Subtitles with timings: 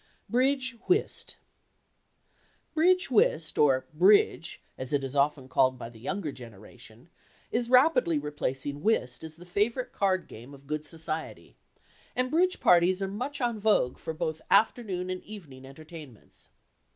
[0.31, 1.37] BRIDGE WHIST
[2.73, 7.07] "Bridge whist," or "Bridge," as it is often called by the younger generation,
[7.51, 11.55] is rapidly replacing whist as the favorite card game of good society,
[12.15, 16.49] and "bridge" parties are much en vogue for both afternoon and evening entertainments.